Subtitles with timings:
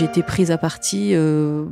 [0.00, 1.66] J'ai été prise à partie euh,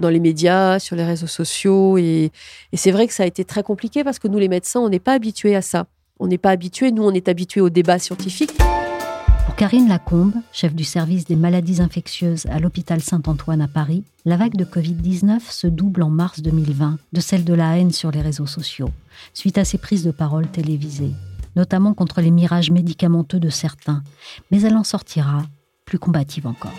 [0.00, 1.98] dans les médias, sur les réseaux sociaux.
[1.98, 2.32] Et,
[2.72, 4.88] et c'est vrai que ça a été très compliqué parce que nous, les médecins, on
[4.88, 5.86] n'est pas habitués à ça.
[6.18, 8.50] On n'est pas habitués, nous, on est habitués au débat scientifique.
[9.46, 14.36] Pour Karine Lacombe, chef du service des maladies infectieuses à l'hôpital Saint-Antoine à Paris, la
[14.36, 18.20] vague de Covid-19 se double en mars 2020 de celle de la haine sur les
[18.20, 18.90] réseaux sociaux,
[19.32, 21.12] suite à ses prises de parole télévisées,
[21.54, 24.02] notamment contre les mirages médicamenteux de certains.
[24.50, 25.44] Mais elle en sortira
[25.84, 26.74] plus combative encore.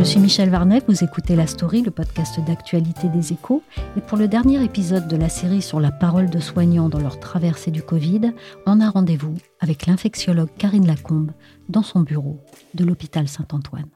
[0.00, 3.62] Je suis Michel Varnet, vous écoutez La Story, le podcast d'actualité des échos.
[3.98, 7.20] Et pour le dernier épisode de la série sur la parole de soignants dans leur
[7.20, 8.32] traversée du Covid,
[8.64, 11.32] on a rendez-vous avec l'infectiologue Karine Lacombe
[11.68, 12.40] dans son bureau
[12.72, 13.90] de l'hôpital Saint-Antoine.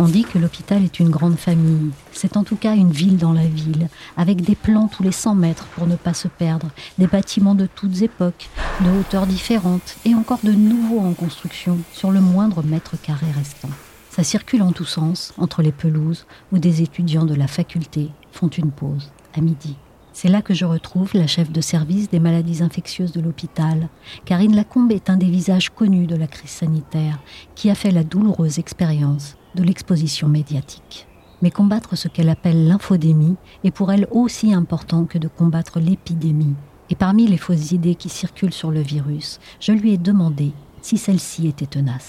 [0.00, 1.92] On dit que l'hôpital est une grande famille.
[2.10, 5.36] C'est en tout cas une ville dans la ville, avec des plans tous les 100
[5.36, 8.50] mètres pour ne pas se perdre, des bâtiments de toutes époques,
[8.80, 13.70] de hauteurs différentes, et encore de nouveaux en construction sur le moindre mètre carré restant.
[14.10, 18.48] Ça circule en tous sens, entre les pelouses, où des étudiants de la faculté font
[18.48, 19.76] une pause, à midi.
[20.12, 23.88] C'est là que je retrouve la chef de service des maladies infectieuses de l'hôpital.
[24.24, 27.20] Karine Lacombe est un des visages connus de la crise sanitaire,
[27.54, 31.06] qui a fait la douloureuse expérience de l'exposition médiatique.
[31.42, 36.54] Mais combattre ce qu'elle appelle l'infodémie est pour elle aussi important que de combattre l'épidémie.
[36.90, 40.98] Et parmi les fausses idées qui circulent sur le virus, je lui ai demandé si
[40.98, 42.08] celle-ci était tenace.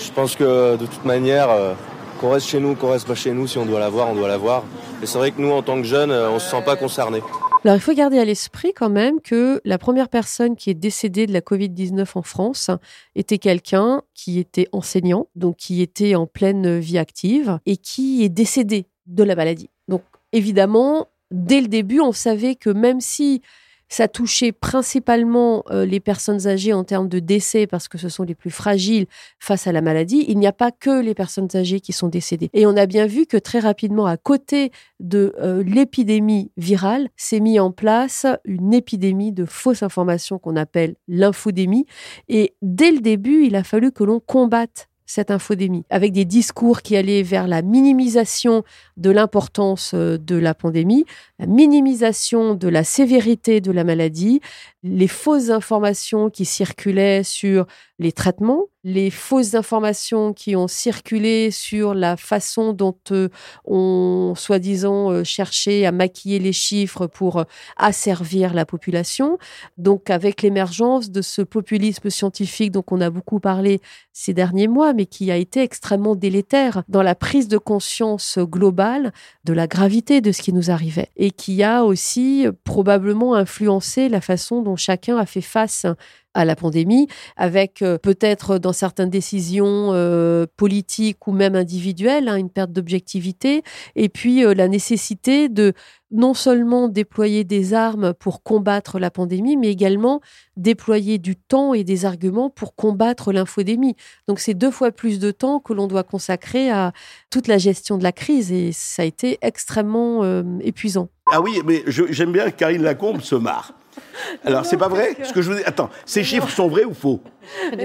[0.00, 1.74] je pense que de toute manière, euh,
[2.20, 4.14] qu'on reste chez nous, qu'on reste pas chez nous, si on doit la voir, on
[4.14, 4.62] doit la voir.
[5.02, 7.22] Et c'est vrai que nous, en tant que jeunes, euh, on se sent pas concernés.
[7.64, 11.26] Alors, il faut garder à l'esprit quand même que la première personne qui est décédée
[11.26, 12.70] de la Covid-19 en France
[13.14, 18.28] était quelqu'un qui était enseignant, donc qui était en pleine vie active et qui est
[18.28, 19.70] décédé de la maladie.
[19.88, 20.02] Donc,
[20.32, 23.40] évidemment, dès le début, on savait que même si
[23.88, 28.24] ça touchait principalement euh, les personnes âgées en termes de décès parce que ce sont
[28.24, 29.06] les plus fragiles
[29.38, 30.24] face à la maladie.
[30.28, 32.50] Il n'y a pas que les personnes âgées qui sont décédées.
[32.52, 37.40] Et on a bien vu que très rapidement, à côté de euh, l'épidémie virale, s'est
[37.40, 41.86] mis en place une épidémie de fausses informations qu'on appelle l'infodémie.
[42.28, 46.82] Et dès le début, il a fallu que l'on combatte cette infodémie, avec des discours
[46.82, 48.64] qui allaient vers la minimisation
[48.96, 51.04] de l'importance euh, de la pandémie,
[51.38, 54.40] la minimisation de la sévérité de la maladie,
[54.84, 57.66] les fausses informations qui circulaient sur
[57.98, 63.28] les traitements, les fausses informations qui ont circulé sur la façon dont euh,
[63.64, 67.44] on, soi-disant, euh, cherchait à maquiller les chiffres pour euh,
[67.76, 69.38] asservir la population.
[69.78, 73.80] Donc, avec l'émergence de ce populisme scientifique dont on a beaucoup parlé
[74.12, 79.12] ces derniers mois, mais qui a été extrêmement délétère dans la prise de conscience globale
[79.44, 84.20] de la gravité de ce qui nous arrivait et qui a aussi probablement influencé la
[84.20, 85.86] façon dont chacun a fait face
[86.34, 92.36] à la pandémie, avec euh, peut-être dans certaines décisions euh, politiques ou même individuelles, hein,
[92.36, 93.62] une perte d'objectivité,
[93.94, 95.72] et puis euh, la nécessité de
[96.10, 100.20] non seulement déployer des armes pour combattre la pandémie, mais également
[100.56, 103.96] déployer du temps et des arguments pour combattre l'infodémie.
[104.28, 106.92] Donc c'est deux fois plus de temps que l'on doit consacrer à
[107.30, 110.24] toute la gestion de la crise, et ça a été extrêmement
[110.60, 111.08] épuisant.
[111.32, 113.74] Ah oui, mais j'aime bien que Karine Lacombe se marre.
[114.44, 117.20] Alors, c'est pas vrai Ce que je vous Attends, ces chiffres sont vrais ou faux?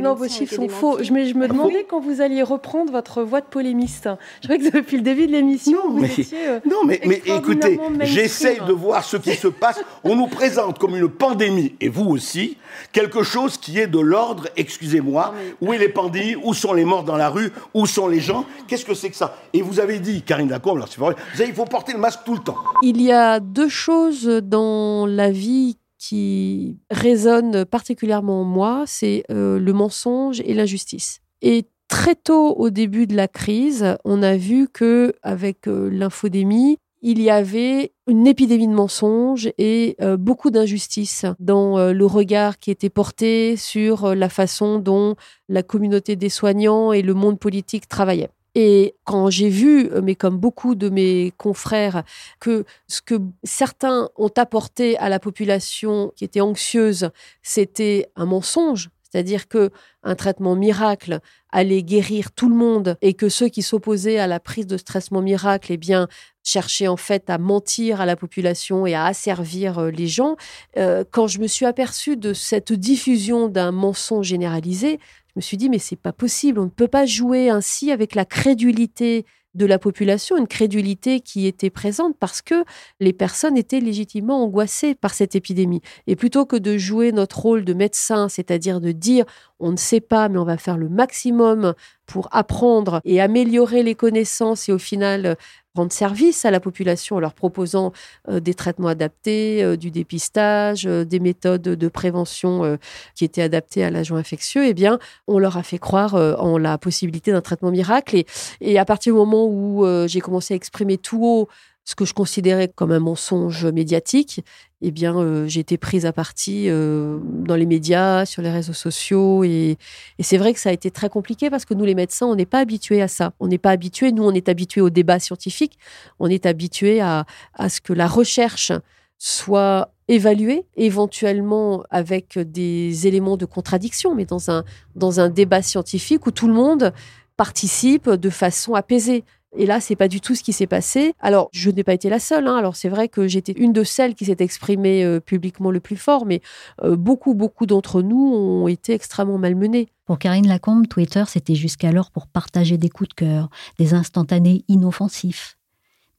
[0.02, 1.04] Non, vos chiffres sont faux.
[1.04, 4.10] Je, me demandais quand vous alliez reprendre votre voix de polémiste.
[4.42, 6.26] Je crois que depuis le début de l'émission, vous étiez.
[6.48, 9.82] Euh, non, mais, mais écoutez, j'essaie de voir ce qui se passe.
[10.04, 12.58] On nous présente comme une pandémie, et vous aussi,
[12.92, 17.04] quelque chose qui est de l'ordre, excusez-moi, où est les pandémies, où sont les morts
[17.04, 18.46] dans la rue, où sont les gens?
[18.68, 19.36] Qu'est-ce que c'est que ça?
[19.54, 22.00] Et vous avez dit, Karine Lacombe, alors c'est vrai, vous avez, il faut porter le
[22.00, 22.58] masque tout le temps.
[22.82, 29.60] Il y a deux choses dans la vie qui résonne particulièrement en moi, c'est euh,
[29.60, 31.20] le mensonge et l'injustice.
[31.42, 36.78] Et très tôt au début de la crise, on a vu que avec euh, l'infodémie,
[37.02, 42.72] il y avait une épidémie de mensonges et euh, beaucoup d'injustice dans le regard qui
[42.72, 45.16] était porté sur la façon dont
[45.48, 48.32] la communauté des soignants et le monde politique travaillaient.
[48.56, 52.04] Et quand j'ai vu, mais comme beaucoup de mes confrères,
[52.40, 57.12] que ce que certains ont apporté à la population qui était anxieuse,
[57.44, 59.72] c'était un mensonge, c'est-à-dire que
[60.04, 61.20] un traitement miracle
[61.52, 64.84] allait guérir tout le monde et que ceux qui s'opposaient à la prise de ce
[64.84, 66.08] traitement miracle, eh bien,
[66.44, 70.36] cherchaient en fait à mentir à la population et à asservir euh, les gens.
[70.78, 75.00] Euh, quand je me suis aperçue de cette diffusion d'un mensonge généralisé,
[75.40, 78.26] me suis dit mais c'est pas possible, on ne peut pas jouer ainsi avec la
[78.26, 79.26] crédulité
[79.56, 82.64] de la population, une crédulité qui était présente parce que
[83.00, 85.82] les personnes étaient légitimement angoissées par cette épidémie.
[86.08, 89.26] Et plutôt que de jouer notre rôle de médecin, c'est-à-dire de dire
[89.60, 91.74] on ne sait pas, mais on va faire le maximum
[92.10, 95.38] pour apprendre et améliorer les connaissances et au final
[95.76, 97.94] rendre service à la population en leur proposant
[98.28, 102.78] euh, des traitements adaptés, euh, du dépistage, euh, des méthodes de prévention
[103.16, 104.98] qui étaient adaptées à l'agent infectieux, eh bien,
[105.28, 108.24] on leur a fait croire en la possibilité d'un traitement miracle.
[108.62, 111.48] Et, à partir du moment où j'ai commencé à exprimer tout haut
[111.90, 114.42] ce que je considérais comme un mensonge médiatique,
[114.84, 118.74] eh bien, euh, j'ai été prise à partie euh, dans les médias, sur les réseaux
[118.74, 119.44] sociaux.
[119.44, 119.80] Et,
[120.20, 122.46] c'est vrai que ça a été très compliqué parce que nous, les médecins, on n'est
[122.46, 123.34] pas habitués à ça.
[123.40, 125.80] On n'est pas habitués, nous, on est habitués au débat scientifique.
[126.20, 127.26] On est habitués à,
[127.56, 128.72] à ce que la recherche
[129.18, 134.64] soit évaluée, éventuellement avec des éléments de contradiction, mais dans un,
[134.94, 136.94] dans un débat scientifique où tout le monde
[137.36, 139.24] participe de façon apaisée.
[139.58, 141.16] Et là, c'est pas du tout ce qui s'est passé.
[141.20, 142.48] Alors, je n'ai pas été la seule.
[142.48, 142.56] Hein.
[142.56, 145.98] Alors, c'est vrai que j'étais une de celles qui s'est exprimée euh, publiquement le plus
[145.98, 146.42] fort, mais
[146.84, 149.90] euh, beaucoup, beaucoup d'entre nous ont été extrêmement malmenés.
[150.06, 153.50] Pour Karine Lacombe, Twitter, c'était jusqu'alors pour partager des coups de cœur,
[153.80, 155.58] des instantanés inoffensifs.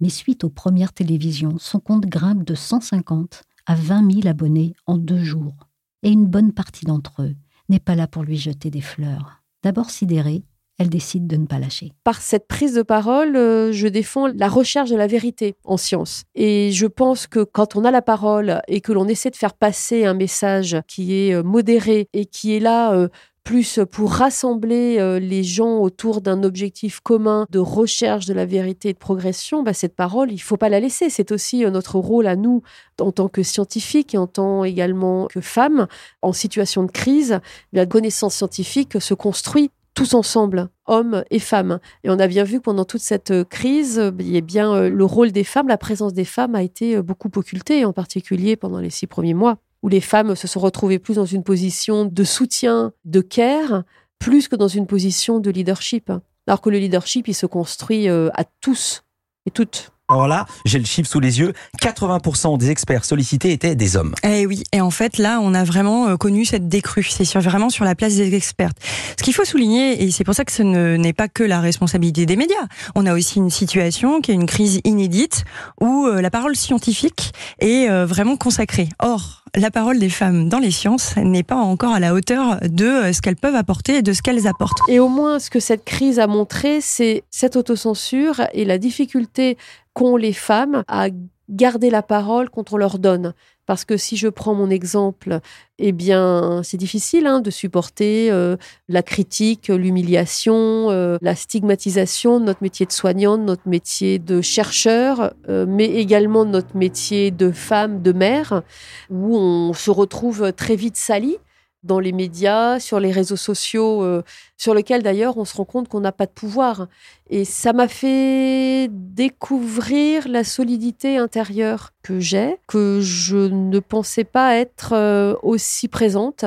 [0.00, 4.96] Mais suite aux premières télévisions, son compte grimpe de 150 à 20 000 abonnés en
[4.96, 5.68] deux jours.
[6.02, 7.34] Et une bonne partie d'entre eux
[7.68, 9.42] n'est pas là pour lui jeter des fleurs.
[9.62, 10.42] D'abord sidérée,
[10.80, 11.92] elle décide de ne pas lâcher.
[12.04, 16.22] Par cette prise de parole, euh, je défends la recherche de la vérité en science.
[16.34, 19.52] Et je pense que quand on a la parole et que l'on essaie de faire
[19.52, 23.08] passer un message qui est euh, modéré et qui est là euh,
[23.44, 28.92] plus pour rassembler les gens autour d'un objectif commun de recherche de la vérité et
[28.92, 31.08] de progression, bah cette parole, il faut pas la laisser.
[31.08, 32.62] C'est aussi notre rôle à nous,
[33.00, 35.88] en tant que scientifiques et en tant également que femmes,
[36.20, 37.40] en situation de crise.
[37.72, 41.78] La connaissance scientifique se construit tous ensemble, hommes et femmes.
[42.04, 45.04] Et on a bien vu que pendant toute cette euh, crise, euh, bien, euh, le
[45.04, 48.88] rôle des femmes, la présence des femmes a été beaucoup occultée, en particulier pendant les
[48.88, 52.94] six premiers mois, où les femmes se sont retrouvées plus dans une position de soutien,
[53.04, 53.82] de care,
[54.18, 56.10] plus que dans une position de leadership.
[56.46, 59.02] Alors que le leadership, il se construit à tous
[59.44, 59.92] et toutes.
[60.10, 64.12] Alors là, j'ai le chiffre sous les yeux, 80% des experts sollicités étaient des hommes.
[64.24, 67.70] Eh oui, et en fait là, on a vraiment euh, connu cette décrue, c'est vraiment
[67.70, 68.72] sur la place des experts.
[69.16, 72.26] Ce qu'il faut souligner, et c'est pour ça que ce n'est pas que la responsabilité
[72.26, 72.66] des médias,
[72.96, 75.44] on a aussi une situation qui est une crise inédite
[75.80, 78.88] où euh, la parole scientifique est euh, vraiment consacrée.
[78.98, 83.12] Or, la parole des femmes dans les sciences n'est pas encore à la hauteur de
[83.12, 84.78] ce qu'elles peuvent apporter et de ce qu'elles apportent.
[84.88, 89.56] Et au moins, ce que cette crise a montré, c'est cette autocensure et la difficulté
[89.94, 91.08] qu'ont les femmes à
[91.50, 93.34] garder la parole quand on leur donne.
[93.66, 95.38] Parce que si je prends mon exemple,
[95.78, 98.56] eh bien, c'est difficile hein, de supporter euh,
[98.88, 105.34] la critique, l'humiliation, euh, la stigmatisation de notre métier de soignante, notre métier de chercheur,
[105.48, 108.62] euh, mais également notre métier de femme, de mère,
[109.08, 111.38] où on se retrouve très vite sali
[111.82, 114.22] dans les médias, sur les réseaux sociaux, euh,
[114.56, 116.88] sur lesquels d'ailleurs on se rend compte qu'on n'a pas de pouvoir.
[117.30, 124.56] Et ça m'a fait découvrir la solidité intérieure que j'ai, que je ne pensais pas
[124.56, 126.44] être euh, aussi présente.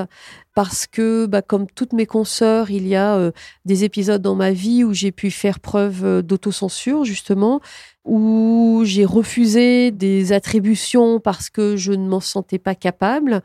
[0.56, 3.32] Parce que, bah, comme toutes mes consoeurs, il y a euh,
[3.66, 7.60] des épisodes dans ma vie où j'ai pu faire preuve d'autocensure, justement,
[8.06, 13.42] où j'ai refusé des attributions parce que je ne m'en sentais pas capable,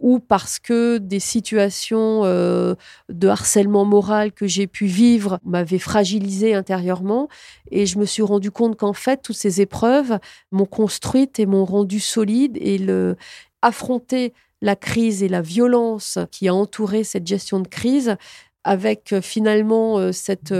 [0.00, 2.74] ou parce que des situations euh,
[3.10, 7.28] de harcèlement moral que j'ai pu vivre m'avaient fragilisé intérieurement.
[7.70, 10.18] Et je me suis rendu compte qu'en fait, toutes ces épreuves
[10.50, 12.56] m'ont construite et m'ont rendu solide.
[12.60, 13.16] Et le,
[13.62, 18.16] affronter la crise et la violence qui a entouré cette gestion de crise,
[18.62, 20.54] avec euh, finalement euh, cette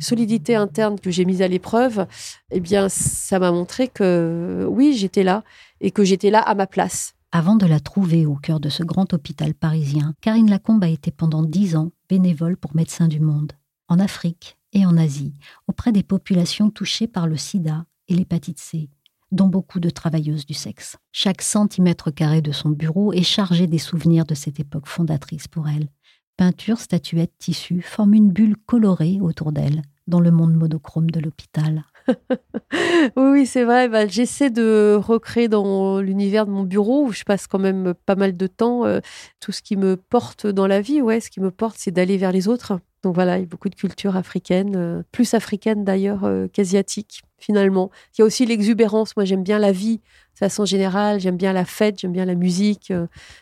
[0.00, 2.06] solidité interne que j'ai mise à l'épreuve,
[2.50, 5.42] eh bien, ça m'a montré que oui, j'étais là
[5.80, 7.16] et que j'étais là à ma place.
[7.32, 11.10] Avant de la trouver au cœur de ce grand hôpital parisien, Karine Lacombe a été
[11.10, 13.52] pendant dix ans bénévole pour Médecins du Monde,
[13.88, 15.34] en Afrique et en Asie,
[15.66, 18.90] auprès des populations touchées par le sida et l'hépatite C,
[19.32, 20.96] dont beaucoup de travailleuses du sexe.
[21.12, 25.68] Chaque centimètre carré de son bureau est chargé des souvenirs de cette époque fondatrice pour
[25.68, 25.88] elle.
[26.36, 31.84] Peintures, statuettes, tissus forment une bulle colorée autour d'elle, dans le monde monochrome de l'hôpital.
[33.16, 33.88] oui, c'est vrai.
[33.88, 38.16] Bah, j'essaie de recréer dans l'univers de mon bureau où je passe quand même pas
[38.16, 38.84] mal de temps.
[38.84, 39.00] Euh,
[39.40, 42.16] tout ce qui me porte dans la vie, ouais, ce qui me porte, c'est d'aller
[42.16, 42.80] vers les autres.
[43.04, 47.22] Donc voilà, il y a beaucoup de cultures africaines, euh, plus africaines d'ailleurs euh, qu'asiatiques
[47.38, 47.90] finalement.
[48.14, 49.14] Il y a aussi l'exubérance.
[49.16, 51.20] Moi, j'aime bien la vie de façon générale.
[51.20, 52.92] J'aime bien la fête, j'aime bien la musique,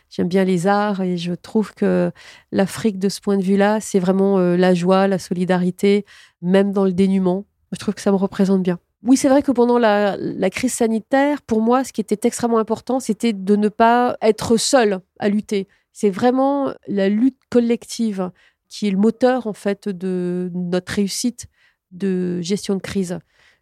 [0.09, 1.01] j'aime bien les arts.
[1.01, 2.11] Et je trouve que
[2.51, 6.05] l'Afrique, de ce point de vue-là, c'est vraiment la joie, la solidarité,
[6.41, 7.45] même dans le dénuement.
[7.71, 8.79] Je trouve que ça me représente bien.
[9.05, 10.17] Oui, c'est vrai que pendant la,
[10.49, 14.99] crise sanitaire, pour moi, ce qui était extrêmement important, c'était de ne pas être seul
[15.19, 15.67] à lutter.
[15.93, 18.31] C'est vraiment la lutte collective
[18.67, 21.45] qui est le moteur en fait de notre réussite
[21.91, 23.19] de gestion de crise.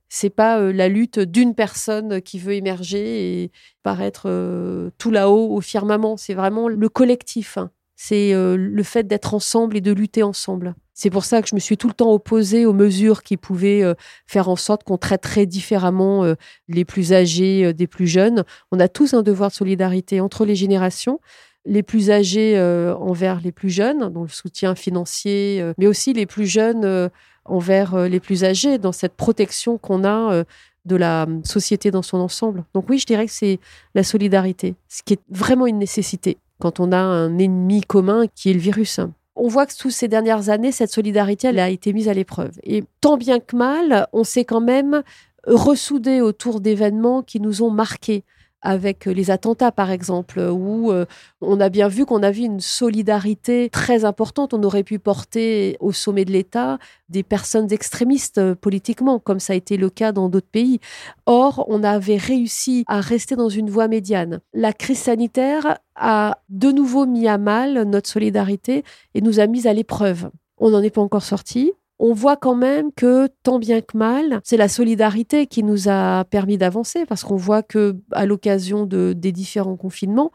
[0.07, 3.51] C'est pas euh, la lutte d'une personne qui veut émerger et
[3.83, 6.15] paraître euh, tout là-haut au firmament.
[6.17, 7.57] C'est vraiment le collectif.
[7.95, 10.75] C'est euh, le fait d'être ensemble et de lutter ensemble.
[10.93, 13.83] C'est pour ça que je me suis tout le temps opposée aux mesures qui pouvaient
[13.83, 13.93] euh,
[14.27, 16.35] faire en sorte qu'on traiterait différemment euh,
[16.67, 18.43] les plus âgés des plus jeunes.
[18.71, 21.19] On a tous un devoir de solidarité entre les générations
[21.65, 22.59] les plus âgés
[22.99, 27.09] envers les plus jeunes, dans le soutien financier, mais aussi les plus jeunes
[27.45, 30.43] envers les plus âgés, dans cette protection qu'on a
[30.83, 32.65] de la société dans son ensemble.
[32.73, 33.61] Donc oui, je dirais que c'est
[33.95, 38.49] la solidarité, ce qui est vraiment une nécessité quand on a un ennemi commun qui
[38.49, 39.01] est le virus.
[39.35, 42.57] On voit que sous ces dernières années, cette solidarité, elle a été mise à l'épreuve.
[42.63, 45.03] Et tant bien que mal, on s'est quand même
[45.45, 48.23] ressoudé autour d'événements qui nous ont marqués
[48.63, 51.05] avec les attentats, par exemple, où euh,
[51.41, 54.53] on a bien vu qu'on avait une solidarité très importante.
[54.53, 56.79] On aurait pu porter au sommet de l'État
[57.09, 60.79] des personnes extrémistes euh, politiquement, comme ça a été le cas dans d'autres pays.
[61.25, 64.39] Or, on avait réussi à rester dans une voie médiane.
[64.53, 69.67] La crise sanitaire a de nouveau mis à mal notre solidarité et nous a mis
[69.67, 70.29] à l'épreuve.
[70.57, 74.41] On n'en est pas encore sorti on voit quand même que tant bien que mal,
[74.43, 79.13] c'est la solidarité qui nous a permis d'avancer parce qu'on voit que à l'occasion de,
[79.15, 80.31] des différents confinements,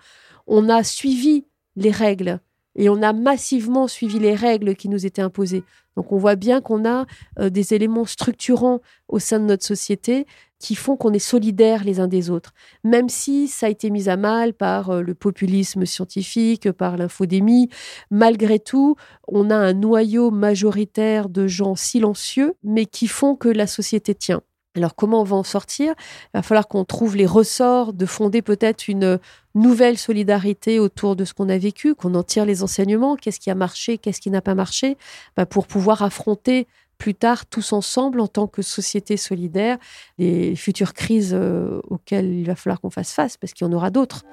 [0.47, 1.45] on a suivi
[1.77, 2.41] les règles
[2.75, 5.65] et on a massivement suivi les règles qui nous étaient imposées.
[5.97, 7.07] Donc on voit bien qu'on a
[7.41, 10.27] euh, des éléments structurants au sein de notre société
[10.59, 12.53] qui font qu'on est solidaires les uns des autres,
[12.85, 17.69] même si ça a été mis à mal par euh, le populisme scientifique, par l'infodémie.
[18.11, 18.97] Malgré tout,
[19.29, 24.43] on a un noyau majoritaire de gens silencieux, mais qui font que la société tient.
[24.77, 25.95] Alors comment on va en sortir?
[26.27, 29.19] Il va falloir qu'on trouve les ressorts de fonder peut-être une
[29.55, 33.51] nouvelle solidarité autour de ce qu'on a vécu, qu'on en tire les enseignements, qu'est-ce qui
[33.51, 34.97] a marché, qu'est-ce qui n'a pas marché,
[35.37, 39.79] bah, pour pouvoir affronter plus tard tous ensemble en tant que société solidaire
[40.19, 43.73] les futures crises euh, auxquelles il va falloir qu'on fasse face, parce qu'il y en
[43.73, 44.25] aura d'autres.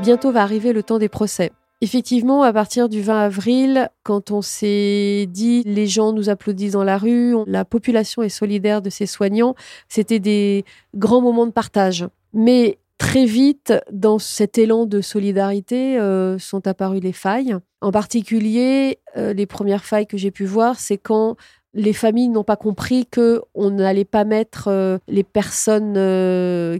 [0.00, 1.52] Bientôt va arriver le temps des procès.
[1.82, 6.84] Effectivement, à partir du 20 avril, quand on s'est dit les gens nous applaudissent dans
[6.84, 9.54] la rue, la population est solidaire de ses soignants,
[9.88, 12.06] c'était des grands moments de partage.
[12.34, 17.56] Mais très vite, dans cet élan de solidarité, euh, sont apparues les failles.
[17.80, 21.36] En particulier, euh, les premières failles que j'ai pu voir, c'est quand
[21.72, 25.94] les familles n'ont pas compris que on n'allait pas mettre euh, les personnes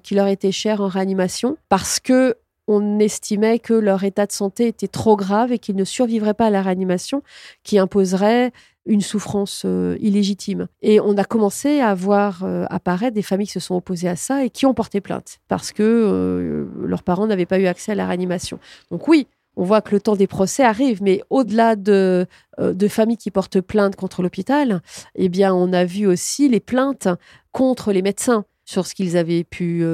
[0.00, 2.37] qui leur étaient chères en réanimation parce que
[2.69, 6.47] on estimait que leur état de santé était trop grave et qu'ils ne survivraient pas
[6.47, 7.23] à la réanimation,
[7.65, 8.53] qui imposerait
[8.90, 10.66] une souffrance euh, illégitime.
[10.82, 14.16] Et on a commencé à voir euh, apparaître des familles qui se sont opposées à
[14.16, 17.92] ça et qui ont porté plainte parce que euh, leurs parents n'avaient pas eu accès
[17.92, 18.59] à la réanimation.
[18.90, 22.26] Donc oui, on voit que le temps des procès arrive, mais au-delà de,
[22.59, 24.80] de familles qui portent plainte contre l'hôpital,
[25.14, 27.09] eh bien, on a vu aussi les plaintes
[27.52, 29.85] contre les médecins sur ce qu'ils avaient pu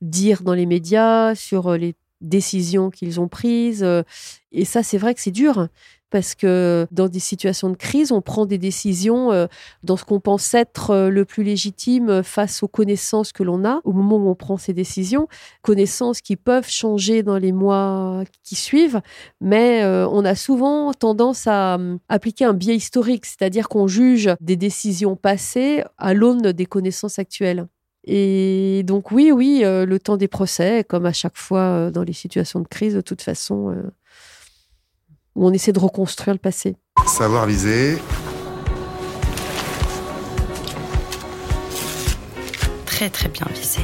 [0.00, 3.86] dire dans les médias, sur les décisions qu'ils ont prises.
[4.52, 5.68] Et ça, c'est vrai que c'est dur
[6.14, 9.48] parce que dans des situations de crise, on prend des décisions euh,
[9.82, 13.80] dans ce qu'on pense être euh, le plus légitime face aux connaissances que l'on a
[13.82, 15.26] au moment où on prend ces décisions,
[15.62, 19.00] connaissances qui peuvent changer dans les mois qui suivent,
[19.40, 21.78] mais on a souvent tendance à
[22.08, 27.66] appliquer un biais historique, c'est-à-dire qu'on juge des décisions passées à l'aune des connaissances actuelles.
[28.06, 32.02] Et donc oui, oui, euh, le temps des procès, comme à chaque fois euh, dans
[32.02, 33.82] les situations de crise, de toute façon, euh,
[35.34, 36.76] où on essaie de reconstruire le passé.
[37.06, 37.98] Savoir viser.
[42.86, 43.80] Très très bien visé.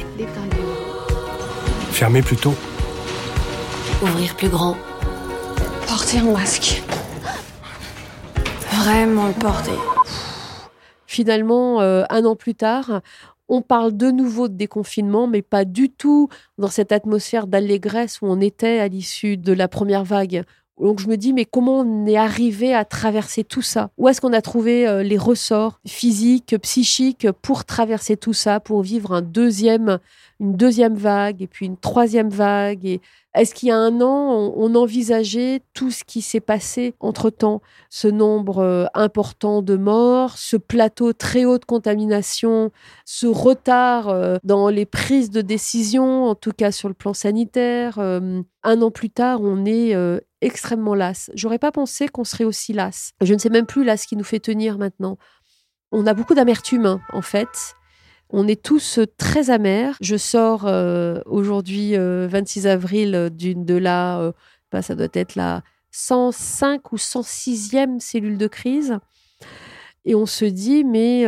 [1.91, 2.53] Fermer plus tôt.
[4.01, 4.77] Ouvrir plus grand.
[5.87, 6.81] Porter un masque.
[8.71, 9.77] Vraiment le porter.
[11.05, 13.01] Finalement, un an plus tard,
[13.49, 18.27] on parle de nouveau de déconfinement, mais pas du tout dans cette atmosphère d'allégresse où
[18.27, 20.45] on était à l'issue de la première vague,
[20.81, 23.91] Donc je me dis, mais comment on est arrivé à traverser tout ça?
[23.99, 28.81] Où est-ce qu'on a trouvé euh, les ressorts physiques, psychiques pour traverser tout ça, pour
[28.81, 29.99] vivre un deuxième,
[30.39, 32.99] une deuxième vague et puis une troisième vague et
[33.33, 38.09] est-ce qu'il y a un an, on, envisageait tout ce qui s'est passé entre-temps Ce
[38.09, 42.71] nombre euh, important de morts, ce plateau très haut de contamination,
[43.05, 47.99] ce retard euh, dans les prises de décision, en tout cas sur le plan sanitaire.
[47.99, 49.95] Euh, un an plus tard, on est
[50.41, 51.31] extrêmement las.
[51.33, 53.13] J'aurais pas pensé qu'on serait aussi las.
[53.21, 55.17] Je ne sais même plus là ce qui nous fait tenir maintenant.
[55.91, 57.75] On a beaucoup d'amertume, hein, en fait.
[58.33, 59.97] On est tous très amers.
[59.99, 64.31] Je sors euh, aujourd'hui, 26 euh, avril, d'une de la, euh,
[64.71, 68.97] bah, ça doit être la 105 ou 106e cellule de crise.
[70.05, 71.25] Et on se dit, mais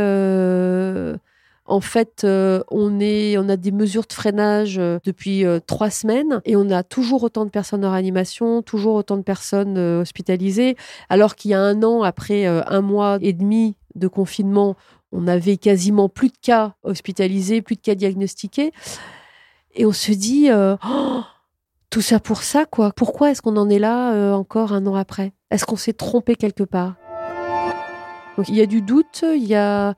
[1.65, 6.83] en fait, on, on a des mesures de freinage depuis trois semaines et on a
[6.83, 10.75] toujours autant de personnes en réanimation, toujours autant de personnes hospitalisées,
[11.09, 14.75] alors qu'il y a un an, après un mois et demi de confinement,
[15.13, 18.71] on avait quasiment plus de cas hospitalisés, plus de cas diagnostiqués.
[19.75, 21.21] Et on se dit, euh, oh,
[21.89, 22.91] tout ça pour ça, quoi.
[22.91, 25.33] Pourquoi est-ce qu'on en est là euh, encore un an après?
[25.51, 26.95] Est-ce qu'on s'est trompé quelque part?
[28.37, 29.93] Donc il y a du doute, il y a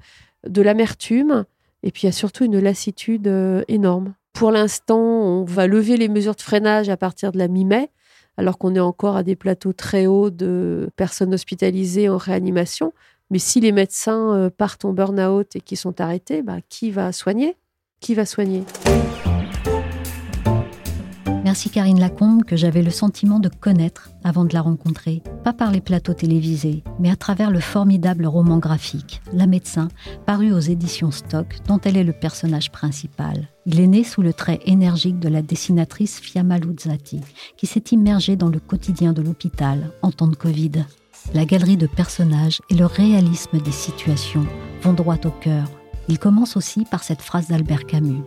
[0.45, 1.45] de l'amertume,
[1.83, 4.13] et puis il y a surtout une lassitude euh, énorme.
[4.33, 7.89] Pour l'instant, on va lever les mesures de freinage à partir de la mi-mai,
[8.35, 12.91] alors qu'on est encore à des plateaux très hauts de personnes hospitalisées en réanimation.
[13.35, 17.11] Mais si les médecins euh, partent en burn-out et qui sont arrêtés, bah, qui va
[17.11, 17.57] soigner?
[17.99, 18.63] Qui va soigner?
[21.43, 25.71] Merci Karine Lacombe, que j'avais le sentiment de connaître avant de la rencontrer, pas par
[25.71, 29.89] les plateaux télévisés, mais à travers le formidable roman graphique, La médecin,
[30.25, 33.49] paru aux éditions Stock, dont elle est le personnage principal.
[33.65, 37.19] Il est né sous le trait énergique de la dessinatrice Fiamma Luzzati,
[37.57, 40.85] qui s'est immergée dans le quotidien de l'hôpital en temps de Covid.
[41.33, 44.45] La galerie de personnages et le réalisme des situations
[44.81, 45.65] vont droit au cœur.
[46.07, 48.21] Il commence aussi par cette phrase d'Albert Camus.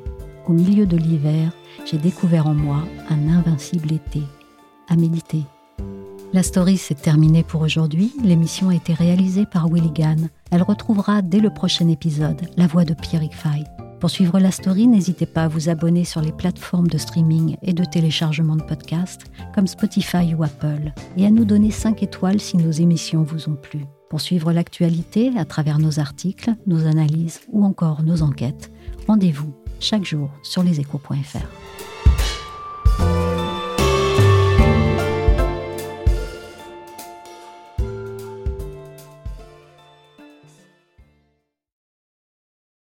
[0.46, 1.52] Au milieu de l'hiver,
[1.86, 4.22] j'ai découvert en moi un invincible été.
[4.88, 5.44] À méditer.
[6.32, 8.12] La story s'est terminée pour aujourd'hui.
[8.22, 10.28] L'émission a été réalisée par Willy Gann.
[10.50, 13.64] Elle retrouvera dès le prochain épisode la voix de Pierrick Fay.
[14.00, 17.72] Pour suivre la story, n'hésitez pas à vous abonner sur les plateformes de streaming et
[17.72, 22.56] de téléchargement de podcasts comme Spotify ou Apple et à nous donner 5 étoiles si
[22.56, 23.86] nos émissions vous ont plu.
[24.08, 28.70] Pour suivre l'actualité à travers nos articles, nos analyses ou encore nos enquêtes,
[29.08, 31.97] rendez-vous chaque jour sur leséchos.fr.